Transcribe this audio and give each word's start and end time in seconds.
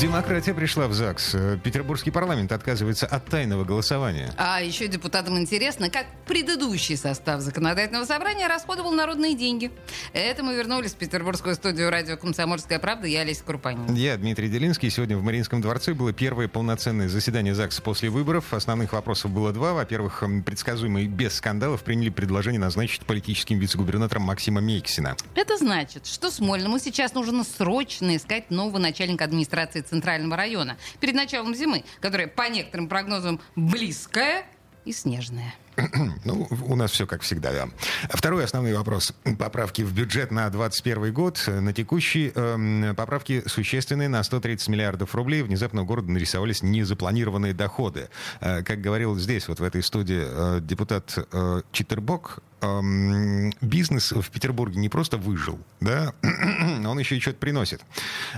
Демократия 0.00 0.52
пришла 0.52 0.86
в 0.88 0.92
ЗАГС. 0.92 1.36
Петербургский 1.62 2.10
парламент 2.10 2.52
отказывается 2.52 3.06
от 3.06 3.26
тайного 3.26 3.64
голосования. 3.64 4.34
А 4.36 4.60
еще 4.60 4.86
депутатам 4.88 5.38
интересно, 5.38 5.88
как 5.88 6.06
предыдущий 6.26 6.96
состав 6.96 7.40
законодательного 7.40 8.04
собрания 8.04 8.48
расходовал 8.48 8.92
народные 8.92 9.34
деньги. 9.34 9.70
Это 10.12 10.42
мы 10.42 10.56
вернулись 10.56 10.92
в 10.92 10.96
петербургскую 10.96 11.54
студию 11.54 11.90
радио 11.90 12.16
«Комсомольская 12.16 12.80
правда». 12.80 13.06
Я 13.06 13.20
Олеся 13.20 13.44
Крупанин. 13.44 13.94
Я 13.94 14.16
Дмитрий 14.16 14.48
Делинский. 14.48 14.90
Сегодня 14.90 15.16
в 15.16 15.22
Мариинском 15.22 15.62
дворце 15.62 15.94
было 15.94 16.12
первое 16.12 16.48
полноценное 16.48 17.08
заседание 17.08 17.54
ЗАГСа 17.54 17.80
после 17.80 18.10
выборов. 18.10 18.52
Основных 18.52 18.92
вопросов 18.92 19.30
было 19.30 19.52
два. 19.52 19.74
Во-первых, 19.74 20.24
предсказуемо 20.44 21.02
и 21.02 21.06
без 21.06 21.34
скандалов 21.34 21.82
приняли 21.84 22.10
предложение 22.10 22.60
назначить 22.60 23.06
политическим 23.06 23.58
вице-губернатором 23.60 24.24
Максима 24.24 24.60
Мейксина. 24.60 25.16
Это 25.36 25.56
значит, 25.56 26.06
что 26.06 26.32
Смольному 26.32 26.80
сейчас 26.80 27.14
нужно 27.14 27.44
срочно 27.44 28.16
искать 28.16 28.50
нового 28.50 28.78
начальника 28.78 29.24
администрации 29.24 29.83
Центрального 29.84 30.36
района 30.36 30.76
перед 31.00 31.14
началом 31.14 31.54
зимы, 31.54 31.84
которая, 32.00 32.26
по 32.26 32.48
некоторым 32.48 32.88
прогнозам, 32.88 33.40
близкая 33.54 34.46
и 34.84 34.92
снежная. 34.92 35.54
Ну, 36.24 36.48
у 36.66 36.76
нас 36.76 36.90
все 36.90 37.06
как 37.06 37.22
всегда, 37.22 37.52
да. 37.52 37.68
Второй 38.10 38.44
основной 38.44 38.74
вопрос. 38.74 39.12
Поправки 39.38 39.82
в 39.82 39.92
бюджет 39.92 40.30
на 40.30 40.48
2021 40.50 41.12
год. 41.12 41.42
На 41.46 41.72
текущий 41.72 42.32
э, 42.34 42.94
поправки 42.94 43.42
существенные 43.46 44.08
на 44.08 44.22
130 44.22 44.68
миллиардов 44.68 45.14
рублей. 45.14 45.42
Внезапно 45.42 45.82
у 45.82 45.84
города 45.84 46.10
нарисовались 46.10 46.62
незапланированные 46.62 47.52
доходы. 47.52 48.08
Э, 48.40 48.62
как 48.62 48.80
говорил 48.80 49.16
здесь, 49.16 49.48
вот 49.48 49.60
в 49.60 49.62
этой 49.62 49.82
студии, 49.82 50.22
э, 50.24 50.60
депутат 50.60 51.18
э, 51.32 51.62
Читербок, 51.72 52.42
бизнес 53.60 54.12
в 54.12 54.30
Петербурге 54.30 54.78
не 54.78 54.88
просто 54.88 55.16
выжил, 55.16 55.58
да, 55.80 56.14
он 56.22 56.98
еще 56.98 57.16
и 57.16 57.20
что-то 57.20 57.38
приносит. 57.38 57.80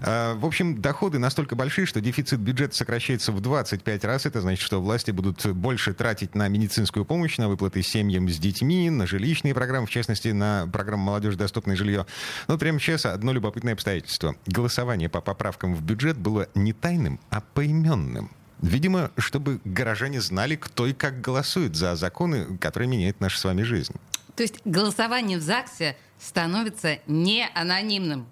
Э, 0.02 0.34
в 0.34 0.44
общем, 0.44 0.80
доходы 0.80 1.18
настолько 1.18 1.54
большие, 1.54 1.86
что 1.86 2.00
дефицит 2.00 2.40
бюджета 2.40 2.76
сокращается 2.76 3.32
в 3.32 3.40
25 3.40 4.04
раз. 4.04 4.26
Это 4.26 4.40
значит, 4.40 4.64
что 4.64 4.80
власти 4.80 5.10
будут 5.10 5.46
больше 5.46 5.94
тратить 5.94 6.34
на 6.34 6.48
медицинскую 6.48 7.04
помощь, 7.04 7.25
помощь, 7.26 7.38
на 7.38 7.48
выплаты 7.48 7.82
семьям 7.82 8.28
с 8.28 8.38
детьми, 8.38 8.88
на 8.88 9.04
жилищные 9.04 9.52
программы, 9.52 9.88
в 9.88 9.90
частности, 9.90 10.28
на 10.28 10.68
программу 10.72 11.06
«Молодежь. 11.06 11.34
Доступное 11.34 11.74
жилье». 11.74 12.06
Но 12.46 12.56
прямо 12.56 12.78
сейчас 12.78 13.04
одно 13.04 13.32
любопытное 13.32 13.72
обстоятельство. 13.72 14.36
Голосование 14.46 15.08
по 15.08 15.20
поправкам 15.20 15.74
в 15.74 15.82
бюджет 15.82 16.16
было 16.16 16.48
не 16.54 16.72
тайным, 16.72 17.18
а 17.30 17.40
поименным. 17.40 18.30
Видимо, 18.62 19.10
чтобы 19.18 19.60
горожане 19.64 20.20
знали, 20.20 20.54
кто 20.54 20.86
и 20.86 20.92
как 20.92 21.20
голосует 21.20 21.74
за 21.74 21.96
законы, 21.96 22.58
которые 22.58 22.88
меняют 22.88 23.20
нашу 23.20 23.38
с 23.38 23.44
вами 23.44 23.62
жизнь. 23.62 23.94
То 24.36 24.44
есть 24.44 24.60
голосование 24.64 25.38
в 25.38 25.42
ЗАГСе 25.42 25.96
становится 26.20 26.98
не 27.08 27.48
анонимным. 27.54 28.26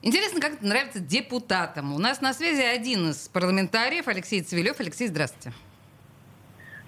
Интересно, 0.00 0.40
как 0.40 0.54
это 0.54 0.66
нравится 0.66 1.00
депутатам. 1.00 1.92
У 1.92 1.98
нас 1.98 2.22
на 2.22 2.32
связи 2.32 2.62
один 2.62 3.10
из 3.10 3.28
парламентариев, 3.28 4.08
Алексей 4.08 4.40
Цивилев. 4.40 4.80
Алексей, 4.80 5.08
здравствуйте. 5.08 5.52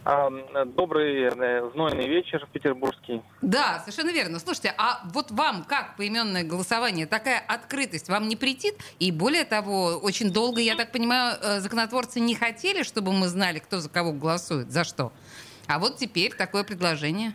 Добрый 0.05 1.31
э, 1.35 1.71
знойный 1.73 2.07
вечер 2.07 2.47
петербургский. 2.53 3.23
Да, 3.41 3.79
совершенно 3.81 4.11
верно. 4.11 4.39
Слушайте, 4.39 4.75
а 4.77 5.01
вот 5.15 5.31
вам 5.31 5.65
как 5.65 5.97
поименное 5.97 6.45
голосование, 6.45 7.07
такая 7.07 7.41
открытость 7.41 8.11
вам 8.11 8.29
не 8.29 8.37
претит? 8.37 8.75
И 8.99 9.11
более 9.11 9.47
того, 9.47 9.97
очень 9.97 10.31
долго, 10.31 10.61
я 10.61 10.77
так 10.77 10.93
понимаю, 10.93 11.39
э, 11.41 11.61
законотворцы 11.61 12.21
не 12.21 12.35
хотели, 12.35 12.83
чтобы 12.83 13.13
мы 13.13 13.29
знали, 13.29 13.61
кто 13.61 13.81
за 13.81 13.89
кого 13.89 14.13
голосует, 14.13 14.71
за 14.71 14.85
что. 14.85 15.11
А 15.69 15.79
вот 15.79 15.97
теперь 15.97 16.35
такое 16.35 16.65
предложение. 16.65 17.33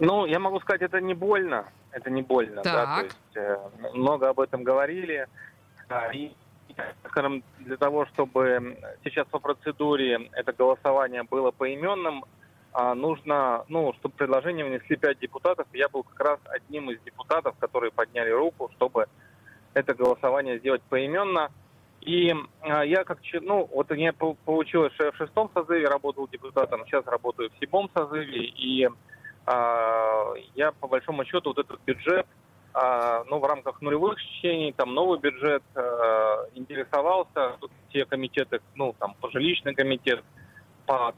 Ну, 0.00 0.26
я 0.26 0.40
могу 0.40 0.58
сказать, 0.58 0.82
это 0.82 1.00
не 1.00 1.14
больно. 1.14 1.66
Это 1.92 2.10
не 2.10 2.22
больно. 2.22 2.62
Так. 2.62 2.74
Да? 2.74 2.96
То 2.96 3.04
есть, 3.04 3.16
э, 3.36 3.58
много 3.94 4.28
об 4.28 4.40
этом 4.40 4.64
говорили. 4.64 5.28
И 6.12 6.32
скажем, 7.08 7.42
для 7.60 7.76
того, 7.76 8.06
чтобы 8.06 8.78
сейчас 9.04 9.26
по 9.28 9.38
процедуре 9.38 10.28
это 10.32 10.52
голосование 10.52 11.22
было 11.22 11.50
поименным, 11.50 12.24
а, 12.72 12.94
нужно, 12.94 13.64
ну, 13.68 13.92
чтобы 13.94 14.14
предложение 14.14 14.64
внесли 14.64 14.96
пять 14.96 15.18
депутатов. 15.18 15.66
Я 15.72 15.88
был 15.88 16.02
как 16.02 16.20
раз 16.20 16.38
одним 16.44 16.90
из 16.90 17.00
депутатов, 17.00 17.56
которые 17.58 17.90
подняли 17.90 18.30
руку, 18.30 18.70
чтобы 18.76 19.06
это 19.74 19.94
голосование 19.94 20.58
сделать 20.58 20.82
поименно. 20.82 21.50
И 22.00 22.34
а, 22.60 22.84
я 22.84 23.04
как, 23.04 23.18
ну, 23.40 23.68
вот 23.72 23.90
меня 23.90 24.12
получилось, 24.12 24.92
что 24.94 25.06
я 25.06 25.12
в 25.12 25.16
шестом 25.16 25.50
созыве 25.54 25.88
работал 25.88 26.28
депутатом, 26.28 26.84
сейчас 26.86 27.04
работаю 27.06 27.50
в 27.50 27.58
седьмом 27.58 27.90
созыве, 27.94 28.44
и 28.44 28.88
а, 29.46 30.34
я 30.54 30.72
по 30.72 30.86
большому 30.86 31.24
счету 31.24 31.50
вот 31.50 31.58
этот 31.58 31.80
бюджет 31.84 32.26
а, 32.80 33.24
ну, 33.28 33.40
в 33.40 33.44
рамках 33.44 33.82
нулевых 33.82 34.20
чтений, 34.22 34.72
там, 34.72 34.94
новый 34.94 35.18
бюджет, 35.18 35.64
э, 35.74 36.46
интересовался, 36.54 37.56
тут 37.60 37.72
те 37.92 38.04
комитеты, 38.04 38.60
ну, 38.76 38.94
там, 39.00 39.16
жилищный 39.32 39.74
комитет, 39.74 40.22
по, 40.86 41.12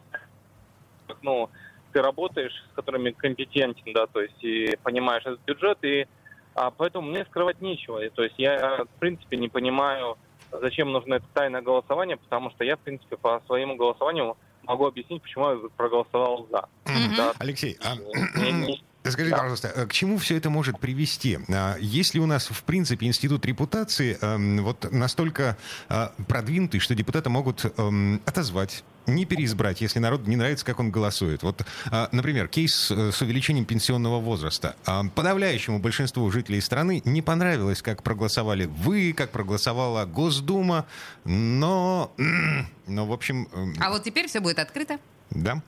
ну, 1.21 1.51
ты 1.93 2.01
работаешь, 2.01 2.55
с 2.73 2.75
которыми 2.75 3.11
компетентен, 3.11 3.93
да, 3.93 4.07
то 4.07 4.23
есть, 4.23 4.43
и 4.43 4.75
понимаешь 4.83 5.27
этот 5.27 5.41
бюджет, 5.45 5.79
и 5.85 6.07
а, 6.55 6.71
поэтому 6.71 7.11
мне 7.11 7.27
скрывать 7.27 7.61
нечего. 7.61 8.03
И, 8.03 8.09
то 8.09 8.23
есть, 8.23 8.37
я, 8.39 8.85
в 8.85 8.99
принципе, 8.99 9.37
не 9.37 9.51
понимаю, 9.51 10.17
зачем 10.51 10.93
нужно 10.93 11.15
это 11.15 11.27
тайное 11.35 11.61
голосование, 11.61 12.17
потому 12.17 12.51
что 12.53 12.65
я, 12.65 12.77
в 12.77 12.81
принципе, 12.81 13.19
по 13.19 13.43
своему 13.47 13.77
голосованию 13.77 14.39
могу 14.63 14.87
объяснить, 14.87 15.21
почему 15.21 15.51
я 15.51 15.59
проголосовал 15.77 16.49
за. 16.51 16.69
Mm-hmm. 16.87 17.17
Да. 17.19 17.33
Алексей, 17.39 17.77
а... 17.85 17.97
не, 18.39 18.53
не, 18.53 18.83
Скажите, 19.03 19.31
да. 19.31 19.39
пожалуйста, 19.39 19.73
э, 19.75 19.87
к 19.87 19.93
чему 19.93 20.19
все 20.19 20.37
это 20.37 20.51
может 20.51 20.79
привести? 20.79 21.39
А, 21.49 21.77
есть 21.79 22.15
ли 22.15 22.21
у 22.21 22.27
нас, 22.27 22.49
в 22.49 22.63
принципе, 22.65 23.07
институт 23.07 23.47
репутации 23.47 24.19
эм, 24.21 24.63
вот 24.63 24.93
настолько 24.93 25.57
э, 25.89 26.09
продвинутый, 26.29 26.81
что 26.81 26.95
депутаты 26.95 27.31
могут 27.31 27.65
эм, 27.79 28.21
отозвать, 28.27 28.85
не 29.07 29.25
переизбрать, 29.25 29.81
если 29.81 29.99
народу 30.01 30.29
не 30.29 30.37
нравится, 30.37 30.67
как 30.67 30.81
он 30.81 30.91
голосует? 30.91 31.43
Вот, 31.43 31.65
э, 31.91 32.09
например, 32.13 32.49
кейс 32.49 32.91
с 32.91 33.23
увеличением 33.23 33.65
пенсионного 33.65 34.21
возраста. 34.21 34.77
А, 34.85 35.05
подавляющему 35.05 35.79
большинству 35.79 36.31
жителей 36.31 36.61
страны 36.61 37.01
не 37.07 37.23
понравилось, 37.23 37.81
как 37.81 38.03
проголосовали 38.03 38.67
вы, 38.67 39.15
как 39.15 39.31
проголосовала 39.31 40.05
Госдума, 40.05 40.85
но, 41.25 42.13
но 42.87 43.07
в 43.07 43.13
общем... 43.13 43.49
Эм, 43.55 43.75
а 43.81 43.91
вот 43.91 44.05
теперь 44.05 44.29
все 44.29 44.41
будет 44.41 44.59
открыто? 44.59 44.99
Да. 45.31 45.63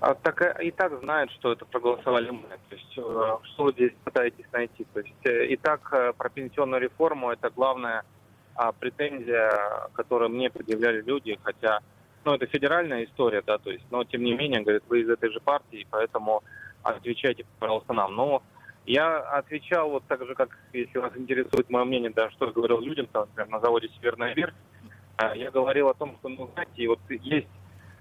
А, 0.00 0.14
так 0.14 0.42
э, 0.42 0.56
и 0.62 0.70
так 0.70 1.00
знают, 1.00 1.30
что 1.32 1.52
это 1.52 1.64
проголосовали 1.64 2.30
мы. 2.30 2.42
То 2.68 2.76
есть 2.76 2.98
э, 2.98 3.36
что 3.42 3.72
здесь 3.72 3.92
пытаетесь 4.04 4.46
найти? 4.52 4.86
То 4.94 5.00
есть 5.00 5.26
э, 5.26 5.46
и 5.46 5.56
так 5.56 5.90
про 6.16 6.28
пенсионную 6.28 6.80
реформу 6.80 7.30
это 7.30 7.50
главная 7.50 8.04
а, 8.54 8.72
претензия, 8.72 9.88
которую 9.94 10.30
мне 10.30 10.50
предъявляли 10.50 11.02
люди, 11.02 11.38
хотя 11.42 11.80
ну, 12.24 12.34
это 12.34 12.46
федеральная 12.46 13.04
история, 13.04 13.42
да, 13.46 13.58
то 13.58 13.70
есть, 13.70 13.84
но 13.90 14.04
тем 14.04 14.22
не 14.22 14.34
менее, 14.34 14.62
говорят, 14.62 14.82
вы 14.88 15.00
из 15.00 15.08
этой 15.08 15.30
же 15.30 15.40
партии, 15.40 15.86
поэтому 15.90 16.42
отвечайте, 16.82 17.44
пожалуйста, 17.58 17.92
нам. 17.92 18.14
Но 18.14 18.42
я 18.84 19.18
отвечал 19.18 19.90
вот 19.90 20.04
так 20.08 20.24
же, 20.26 20.34
как, 20.34 20.58
если 20.72 20.98
вас 20.98 21.12
интересует 21.16 21.70
мое 21.70 21.84
мнение, 21.84 22.10
да, 22.10 22.30
что 22.30 22.46
я 22.46 22.52
говорил 22.52 22.80
людям, 22.80 23.06
там, 23.06 23.22
например, 23.28 23.48
на 23.50 23.60
заводе 23.60 23.88
«Северная 23.96 24.34
верфь», 24.34 24.54
я 25.34 25.50
говорил 25.50 25.88
о 25.88 25.94
том, 25.94 26.16
что, 26.18 26.28
ну, 26.28 26.50
знаете, 26.54 26.88
вот 26.88 27.00
есть 27.08 27.48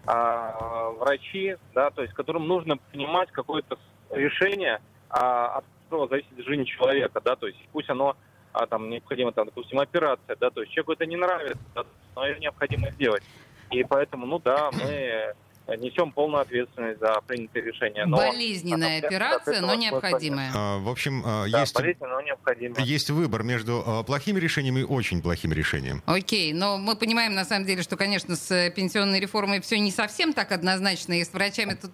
а, 0.08 0.90
врачи, 0.92 1.58
да, 1.76 1.90
то 1.90 2.02
есть 2.02 2.14
которым 2.14 2.48
нужно 2.48 2.78
принимать 2.78 3.30
какое-то 3.32 3.78
решение, 4.10 4.80
а, 5.10 5.58
от 5.58 5.66
которого 5.84 6.08
зависит 6.08 6.46
жизнь 6.46 6.64
человека, 6.64 7.20
да, 7.24 7.36
то 7.36 7.48
есть 7.48 7.60
пусть 7.74 7.90
оно 7.90 8.16
а, 8.54 8.66
там 8.66 8.90
необходимо, 8.90 9.34
там, 9.34 9.46
допустим, 9.46 9.80
операция, 9.80 10.38
да, 10.40 10.50
то 10.50 10.62
есть 10.62 10.72
человеку 10.72 10.94
это 10.94 11.06
не 11.06 11.18
нравится, 11.18 11.60
да, 11.76 11.84
но 12.16 12.26
ее 12.26 12.40
необходимо 12.40 12.90
сделать. 12.92 13.24
И 13.70 13.84
поэтому, 13.84 14.26
ну 14.26 14.40
да, 14.40 14.72
мы 14.72 15.36
несем 15.76 16.12
полную 16.12 16.42
ответственность 16.42 17.00
за 17.00 17.20
принятые 17.26 17.66
решения. 17.66 18.06
Но 18.06 18.18
Болезненная 18.18 19.00
операция, 19.00 19.62
но 19.62 19.76
необходимая. 19.76 20.52
А, 20.56 20.78
в 20.80 20.90
общем, 20.90 21.24
а, 21.26 21.48
да, 21.50 21.62
есть, 21.62 21.76
но 22.00 22.22
необходимая. 22.22 22.84
есть 22.84 23.10
выбор 23.10 23.44
между 23.44 23.84
а, 23.86 24.04
плохим 24.04 24.38
решением 24.38 24.78
и 24.78 24.84
очень 24.84 25.22
плохим 25.22 25.52
решением. 25.52 26.02
Окей, 26.06 26.54
но 26.54 26.78
мы 26.78 26.96
понимаем, 26.96 27.34
на 27.34 27.46
самом 27.46 27.66
деле, 27.66 27.84
что, 27.84 27.98
конечно, 27.98 28.36
с 28.36 28.70
пенсионной 28.72 29.20
реформой 29.20 29.62
все 29.62 29.80
не 29.80 29.92
совсем 29.92 30.34
так 30.34 30.52
однозначно, 30.52 31.20
и 31.20 31.24
с 31.24 31.34
врачами 31.34 31.74
тут 31.74 31.92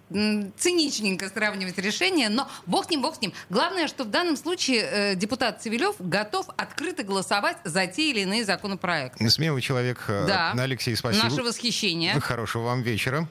циничненько 0.56 1.28
сравнивать 1.28 1.78
решения, 1.78 2.28
но 2.28 2.48
бог 2.66 2.86
с 2.86 2.90
ним, 2.90 3.02
бог 3.02 3.16
с 3.16 3.20
ним. 3.20 3.32
Главное, 3.50 3.88
что 3.88 4.04
в 4.04 4.10
данном 4.10 4.36
случае 4.36 4.82
э, 4.82 5.14
депутат 5.14 5.62
Цивилев 5.62 5.96
готов 5.98 6.46
открыто 6.56 7.02
голосовать 7.02 7.56
за 7.64 7.86
те 7.86 8.10
или 8.10 8.20
иные 8.20 8.44
законопроекты. 8.44 9.28
Смелый 9.30 9.62
человек. 9.62 10.04
Э, 10.08 10.26
да. 10.26 10.52
Алексей, 10.56 10.96
спасибо. 10.96 11.24
Наше 11.24 11.42
восхищение. 11.42 12.18
Хорошего 12.20 12.64
вам 12.64 12.82
вечера. 12.82 13.28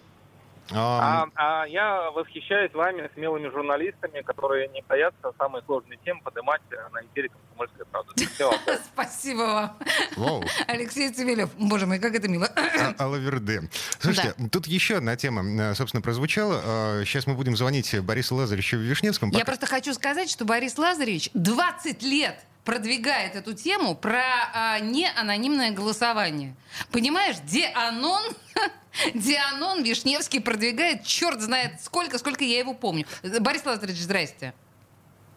А, 0.72 1.28
а 1.36 1.66
я 1.66 2.12
восхищаюсь 2.12 2.74
вами, 2.74 3.10
смелыми 3.14 3.50
журналистами, 3.50 4.22
которые 4.22 4.68
не 4.70 4.82
боятся 4.88 5.34
самые 5.38 5.64
сложные 5.66 6.00
темы 6.06 6.22
поднимать 6.22 6.62
на 6.92 7.02
эфире 7.08 7.30
«Комсомольской 7.30 7.86
правды». 7.86 8.14
Спасибо 8.94 9.76
вам. 10.18 10.44
Алексей 10.68 11.12
Цивилев. 11.12 11.50
Боже 11.58 11.86
мой, 11.86 12.00
как 12.00 12.16
это 12.16 12.28
мило. 12.28 12.48
А, 12.56 13.04
Алаверды. 13.04 13.70
Слушайте, 14.00 14.34
тут 14.52 14.68
еще 14.68 14.98
одна 14.98 15.16
тема, 15.16 15.44
э, 15.44 15.76
собственно, 15.76 16.02
прозвучала. 16.02 17.04
Сейчас 17.06 17.28
мы 17.28 17.36
будем 17.36 17.56
звонить 17.56 18.00
Борису 18.02 18.36
Лазаревичу 18.36 18.78
Вишневскому. 18.78 19.34
Я 19.34 19.46
просто 19.46 19.66
хочу 19.66 19.94
сказать, 19.94 20.30
что 20.30 20.46
Борис 20.46 20.78
Лазаревич 20.78 21.30
20 21.34 22.02
лет 22.04 22.38
продвигает 22.64 23.36
эту 23.36 23.54
тему 23.54 23.96
про 23.96 24.24
а, 24.54 24.80
неанонимное 24.80 25.72
голосование. 25.72 26.56
Понимаешь, 26.92 27.38
Дианон, 27.44 28.24
Дианон 29.14 29.84
Вишневский 29.84 30.42
продвигает, 30.42 31.04
черт 31.04 31.42
знает 31.42 31.82
сколько, 31.82 32.18
сколько 32.18 32.44
я 32.44 32.60
его 32.60 32.74
помню. 32.74 33.06
Борис 33.42 33.66
Лазаревич, 33.66 34.02
здрасте. 34.02 34.54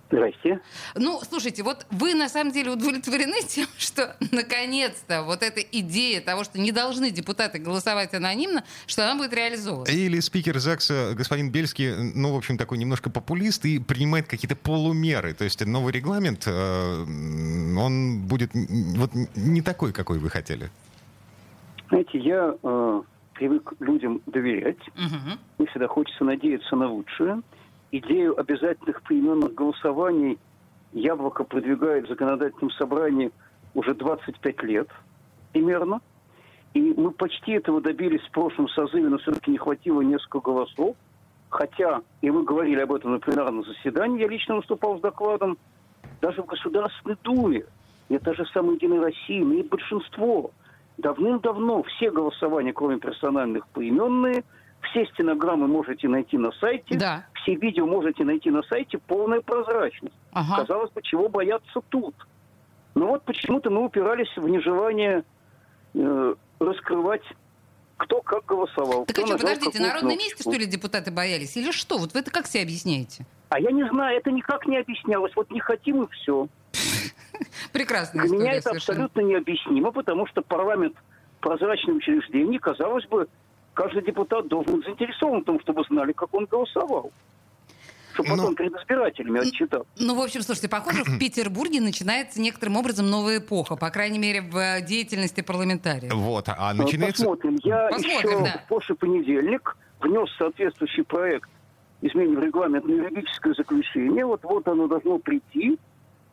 Здрасте. 0.09 0.61
Ну, 0.95 1.21
слушайте, 1.29 1.65
вот 1.65 1.85
вы 1.91 2.15
на 2.15 2.29
самом 2.29 2.53
деле 2.53 2.71
удовлетворены 2.71 3.43
тем, 3.49 3.67
что 3.77 4.17
наконец-то 4.31 5.23
вот 5.23 5.43
эта 5.43 5.61
идея 5.61 6.21
того, 6.21 6.45
что 6.45 6.61
не 6.61 6.71
должны 6.71 7.11
депутаты 7.11 7.59
голосовать 7.59 8.15
анонимно, 8.15 8.63
что 8.87 9.03
она 9.03 9.17
будет 9.17 9.35
реализована. 9.35 9.89
Или 9.89 10.21
спикер 10.21 10.59
ЗАГСа 10.59 11.15
господин 11.17 11.51
Бельский, 11.51 11.93
ну, 12.15 12.35
в 12.35 12.37
общем, 12.37 12.57
такой 12.57 12.79
немножко 12.79 13.11
популист 13.11 13.65
и 13.65 13.81
принимает 13.81 14.29
какие-то 14.29 14.55
полумеры. 14.55 15.35
То 15.35 15.43
есть 15.43 15.65
новый 15.67 15.93
регламент, 15.93 16.45
э, 16.47 17.03
он 17.03 18.21
будет 18.27 18.51
вот 18.55 19.11
не 19.35 19.61
такой, 19.61 19.93
какой 19.93 20.19
вы 20.21 20.31
хотели. 20.31 20.71
Знаете, 21.89 22.19
я 22.19 22.55
э, 22.63 23.03
привык 23.37 23.75
людям 23.81 24.21
доверять. 24.27 24.81
Угу. 24.89 25.39
Мне 25.59 25.69
всегда 25.69 25.89
хочется 25.89 26.25
надеяться 26.25 26.77
на 26.77 26.89
лучшее 26.89 27.43
идею 27.93 28.39
обязательных 28.39 29.03
поименных 29.03 29.55
голосований 29.55 30.39
Яблоко 30.93 31.45
продвигает 31.45 32.07
в 32.07 32.09
законодательном 32.09 32.71
собрании 32.71 33.31
уже 33.75 33.95
25 33.95 34.63
лет 34.63 34.89
примерно. 35.53 36.01
И 36.75 36.95
мы 36.97 37.11
почти 37.11 37.53
этого 37.53 37.81
добились 37.81 38.23
в 38.23 38.31
прошлом 38.31 38.69
созыве, 38.69 39.09
но 39.09 39.19
все-таки 39.19 39.51
не 39.51 39.59
хватило 39.59 40.01
несколько 40.01 40.41
голосов. 40.41 40.97
Хотя, 41.49 42.03
и 42.23 42.31
мы 42.31 42.45
говорили 42.45 42.81
об 42.81 42.93
этом 42.93 43.13
на 43.13 43.19
пленарном 43.19 43.65
заседании, 43.65 44.21
я 44.21 44.29
лично 44.29 44.57
выступал 44.57 44.99
с 44.99 45.01
докладом, 45.01 45.59
даже 46.21 46.43
в 46.43 46.47
Государственной 46.47 47.17
Думе, 47.23 47.65
и 48.09 48.19
та 48.19 48.35
же 48.35 48.45
самая 48.53 48.77
Единая 48.77 49.01
Россия 49.01 49.41
имеет 49.43 49.69
большинство. 49.69 50.51
Давным-давно 50.99 51.83
все 51.83 52.11
голосования, 52.11 52.73
кроме 52.73 52.99
персональных, 52.99 53.67
поименные– 53.69 54.45
все 54.91 55.07
стенограммы 55.07 55.67
можете 55.67 56.09
найти 56.09 56.39
на 56.39 56.53
сайте, 56.53 56.97
да. 56.97 57.27
все 57.35 57.55
видео 57.55 57.87
можете 57.87 58.25
найти 58.25 58.51
на 58.51 58.63
сайте, 58.65 58.99
полная 58.99 59.41
прозрачность. 59.41 60.15
Ага. 60.33 60.57
Казалось 60.63 60.91
бы, 60.93 61.03
чего 61.03 61.29
бояться 61.29 61.81
тут? 61.89 62.15
Но 62.95 63.09
вот 63.09 63.25
почему-то 63.25 63.71
мы 63.71 63.85
упирались 63.85 64.35
в 64.37 64.49
нежелание 64.49 65.25
э, 65.95 66.35
раскрывать 66.61 67.23
кто 67.99 68.21
как 68.21 68.45
голосовал. 68.45 69.07
Так 69.07 69.19
а 69.19 69.27
что, 69.27 69.39
подождите, 69.39 69.81
на 69.81 69.89
народном 69.89 70.19
месте, 70.19 70.43
что 70.43 70.53
ли, 70.53 70.67
депутаты 70.67 71.11
боялись? 71.11 71.57
Или 71.57 71.71
что? 71.71 71.97
Вот 71.97 72.13
вы 72.13 72.21
это 72.21 72.31
как 72.31 72.47
себе 72.47 72.63
объясняете? 72.63 73.25
А 73.49 73.59
я 73.59 73.71
не 73.71 73.89
знаю, 73.89 74.19
это 74.19 74.31
никак 74.31 74.67
не 74.67 74.77
объяснялось. 74.77 75.33
Вот 75.35 75.51
не 75.51 75.61
хотим 75.61 76.03
и 76.03 76.11
все. 76.11 76.47
Прекрасно. 77.73 78.25
Для 78.27 78.37
меня 78.37 78.53
это 78.55 78.71
абсолютно 78.71 79.21
необъяснимо, 79.21 79.93
потому 79.93 80.27
что 80.27 80.43
парламент 80.43 80.97
прозрачное 81.41 81.95
учреждение, 81.95 82.59
казалось 82.59 83.07
бы, 83.07 83.29
каждый 83.75 84.03
депутат 84.03 84.49
должен 84.49 84.77
быть 84.77 84.85
заинтересован 84.85 85.43
в 85.43 85.45
том, 85.45 85.61
чтобы 85.61 85.85
знали, 85.89 86.13
как 86.13 86.33
он 86.35 86.47
голосовал 86.47 87.13
чтобы 88.17 88.31
потом 88.31 88.47
ну, 88.47 88.55
перед 88.55 88.75
избирателями 88.75 89.47
отчитаться. 89.47 89.87
Ну, 89.99 90.15
в 90.15 90.21
общем, 90.23 90.41
слушайте, 90.41 90.69
похоже, 90.69 91.05
в 91.05 91.19
Петербурге 91.21 91.81
начинается 91.81 92.41
некоторым 92.41 92.77
образом 92.77 93.11
новая 93.11 93.39
эпоха, 93.39 93.77
по 93.77 93.91
крайней 93.91 94.19
мере, 94.19 94.41
в 94.41 94.57
э, 94.57 94.81
деятельности 94.81 95.43
парламентариев. 95.43 96.13
Вот, 96.15 96.49
а 96.49 96.73
начинается... 96.75 97.25
Посмотрим. 97.25 97.59
Я 97.63 97.89
Посмотрим, 97.89 98.31
еще 98.31 98.45
да. 98.45 98.63
в 98.65 98.69
прошлый 98.69 98.97
понедельник 98.97 99.77
внес 100.01 100.29
соответствующий 100.39 101.05
проект 101.05 101.49
изменения 102.01 102.37
в 102.37 102.43
регламент 102.43 102.85
на 102.87 102.93
юридическое 102.93 103.55
заключение. 103.55 104.25
Вот, 104.25 104.43
вот 104.45 104.67
оно 104.69 104.87
должно 104.87 105.19
прийти. 105.19 105.79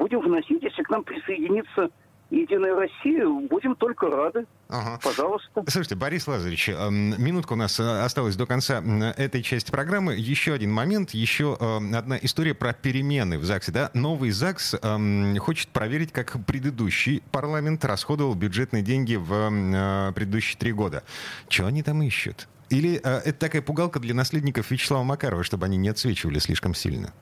Будем 0.04 0.20
вносить, 0.20 0.62
если 0.62 0.84
к 0.84 0.90
нам 0.90 1.02
присоединится 1.06 1.90
Единая 2.30 2.76
Россия, 2.76 3.26
будем 3.26 3.74
только 3.76 4.08
рады. 4.08 4.46
Ага. 4.68 5.00
Пожалуйста. 5.02 5.64
Слушайте, 5.70 5.96
Борис 5.96 6.28
Лазаревич, 6.28 6.68
эм, 6.68 7.16
минутка 7.24 7.54
у 7.54 7.56
нас 7.56 7.80
э, 7.80 8.02
осталась 8.04 8.36
до 8.36 8.46
конца 8.46 8.84
этой 9.16 9.42
части 9.44 9.72
программы. 9.72 10.16
Еще 10.16 10.52
один 10.52 10.74
момент, 10.74 11.12
еще 11.12 11.56
эм, 11.58 11.96
одна 11.96 12.18
история 12.22 12.54
про 12.54 12.74
перемены 12.74 13.38
в 13.38 13.46
ЗАГСе. 13.46 13.72
Да? 13.72 13.92
Новый 13.94 14.32
ЗАГС 14.32 14.76
эм, 14.82 15.38
хочет 15.38 15.70
проверить, 15.70 16.12
как 16.12 16.36
предыдущий 16.46 17.24
парламент 17.32 17.86
расходовал 17.86 18.36
бюджетные 18.36 18.84
деньги 18.84 19.16
в 19.16 19.32
э, 19.32 20.12
предыдущие 20.14 20.58
три 20.60 20.74
года. 20.74 21.04
Чего 21.48 21.68
они 21.68 21.82
там 21.82 22.02
ищут? 22.02 22.50
Или 22.70 23.00
э, 23.02 23.22
это 23.24 23.40
такая 23.40 23.62
пугалка 23.62 24.02
для 24.02 24.14
наследников 24.14 24.70
Вячеслава 24.70 25.04
Макарова, 25.04 25.46
чтобы 25.46 25.66
они 25.66 25.78
не 25.78 25.88
отсвечивали 25.88 26.40
слишком 26.40 26.74
сильно? 26.74 27.14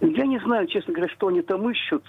Я 0.00 0.26
не 0.26 0.38
знаю, 0.40 0.66
честно 0.68 0.94
говоря, 0.94 1.12
что 1.12 1.28
они 1.28 1.42
там 1.42 1.68
ищут 1.70 2.04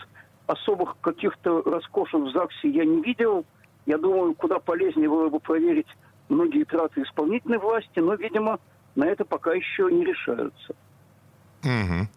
особых 0.47 0.97
каких-то 1.01 1.61
роскошек 1.61 2.19
в 2.19 2.31
ЗАГСе 2.31 2.69
я 2.69 2.85
не 2.85 3.01
видел. 3.01 3.45
Я 3.85 3.97
думаю, 3.97 4.33
куда 4.33 4.59
полезнее 4.59 5.09
было 5.09 5.29
бы 5.29 5.39
проверить 5.39 5.87
многие 6.27 6.63
траты 6.63 7.01
исполнительной 7.01 7.57
власти, 7.57 7.99
но, 7.99 8.15
видимо, 8.15 8.59
на 8.95 9.05
это 9.05 9.25
пока 9.25 9.53
еще 9.53 9.89
не 9.91 10.05
решаются. 10.05 10.75
Угу. 11.63 12.07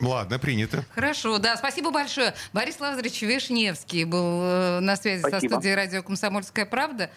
Ладно, 0.00 0.38
принято. 0.38 0.84
Хорошо, 0.94 1.38
да, 1.38 1.56
спасибо 1.56 1.90
большое. 1.90 2.34
Борис 2.52 2.80
Лазаревич 2.80 3.22
Вишневский 3.22 4.04
был 4.04 4.42
э, 4.42 4.80
на 4.80 4.96
связи 4.96 5.20
спасибо. 5.20 5.40
со 5.40 5.48
студией 5.48 5.74
радио 5.74 6.02
«Комсомольская 6.02 6.66
правда». 6.66 7.10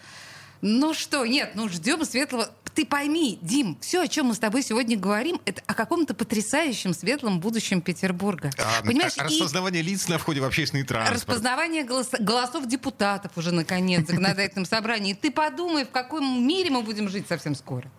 Ну 0.62 0.94
что, 0.94 1.26
нет, 1.26 1.52
ну 1.54 1.68
ждем 1.68 2.04
светлого. 2.04 2.48
Ты 2.74 2.86
пойми, 2.86 3.38
Дим, 3.42 3.76
все, 3.80 4.02
о 4.02 4.08
чем 4.08 4.26
мы 4.26 4.34
с 4.34 4.38
тобой 4.38 4.62
сегодня 4.62 4.96
говорим, 4.96 5.40
это 5.44 5.60
о 5.66 5.74
каком-то 5.74 6.14
потрясающем 6.14 6.94
светлом 6.94 7.40
будущем 7.40 7.82
Петербурга. 7.82 8.50
А, 8.56 8.82
Понимаешь, 8.82 9.12
а, 9.18 9.24
распознавание 9.24 9.82
и... 9.82 9.86
лиц 9.86 10.08
на 10.08 10.18
входе 10.18 10.40
в 10.40 10.44
общественный 10.44 10.84
транспорт. 10.84 11.18
Распознавание 11.18 11.84
голос... 11.84 12.08
голосов 12.18 12.66
депутатов 12.66 13.32
уже 13.36 13.52
наконец 13.52 14.04
в 14.04 14.06
законодательном 14.06 14.64
собрании. 14.64 15.12
Ты 15.12 15.32
подумай, 15.32 15.84
в 15.84 15.90
каком 15.90 16.46
мире 16.46 16.70
мы 16.70 16.82
будем 16.82 17.08
жить 17.08 17.26
совсем 17.28 17.54
скоро. 17.56 17.90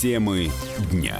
Темы 0.00 0.52
дня. 0.92 1.18